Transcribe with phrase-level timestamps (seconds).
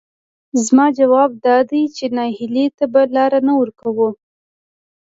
[0.65, 4.09] زما ځواب دادی چې نهیلۍ ته به لار نه ورکوو،